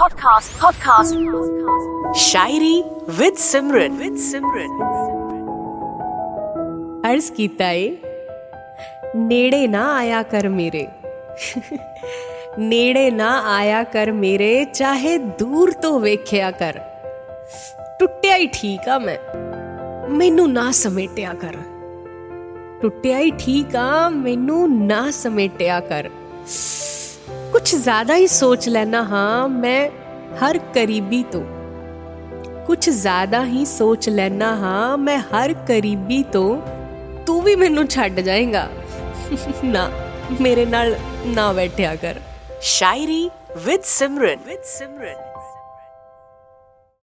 podcast, 0.00 0.52
podcast. 0.60 1.14
Shayari 2.16 2.74
with 3.18 3.36
Simran 3.44 3.98
with 3.98 4.16
Simran 4.26 4.72
अर्ज 7.04 7.30
ਕੀਤਾ 7.30 7.70
ਏ 7.70 7.96
ਨੇੜੇ 9.16 9.66
ਨਾ 9.66 9.82
ਆਇਆ 9.96 10.22
ਕਰ 10.22 10.48
ਮੇਰੇ 10.48 10.86
ਨੇੜੇ 12.58 13.10
ਨਾ 13.10 13.28
ਆਇਆ 13.54 13.82
ਕਰ 13.92 14.10
ਮੇਰੇ 14.12 14.48
ਚਾਹੇ 14.74 15.16
ਦੂਰ 15.40 15.70
ਤੋਂ 15.82 15.98
ਵੇਖਿਆ 16.00 16.50
ਕਰ 16.50 16.78
ਟੁੱਟਿਆ 18.00 18.36
ਹੀ 18.36 18.46
ਠੀਕ 18.52 18.88
ਆ 18.88 18.98
ਮੈਂ 18.98 19.16
ਮੈਨੂੰ 20.10 20.52
ਨਾ 20.52 20.70
ਸਮੇਟਿਆ 20.72 21.34
ਕਰ 21.34 21.56
ਟੁੱਟਿਆ 22.82 23.18
ਹੀ 23.18 23.30
ਠੀਕ 23.38 23.76
ਆ 23.76 24.08
ਮੈਨੂੰ 24.08 24.86
ਨਾ 24.86 25.10
ਸਮੇਟਿਆ 25.10 25.80
ਕਰ 25.80 26.10
ਕੁਝ 27.50 27.74
ਜ਼ਿਆਦਾ 27.76 28.16
ਹੀ 28.16 28.26
ਸੋਚ 28.26 28.68
ਲੈਣਾ 28.68 29.02
ਹਾਂ 29.02 29.48
ਮੈਂ 29.48 29.88
ਹਰ 30.36 30.58
ਕਰੀਬੀ 30.74 31.22
ਤੋਂ 31.22 31.44
ਕੁਝ 32.66 32.90
ਜ਼ਿਆਦਾ 32.90 33.44
ਹੀ 33.44 33.64
ਸੋਚ 33.64 34.08
ਲੈਣਾ 34.08 34.54
ਹਾਂ 34.56 34.96
ਮੈਂ 34.98 35.18
ਹਰ 35.18 35.52
ਕਰੀਬੀ 35.52 36.22
ਤੋਂ 36.22 36.62
ਤੂੰ 37.26 37.40
ਵੀ 37.42 37.56
ਮੈਨੂੰ 37.56 37.86
ਛੱਡ 37.86 38.20
ਜਾਏਗਾ 38.20 38.68
ਨਾ 39.64 39.90
ਮੇਰੇ 40.40 40.66
ਨਾਲ 40.66 40.96
ਨਾ 41.26 41.52
ਬੈਠਿਆ 41.52 41.94
ਕਰ 41.94 42.20
शायरी 42.62 43.28
विद 43.66 43.82
सिमरन 43.84 44.38
विद 44.46 44.62
सिमरन 44.64 45.29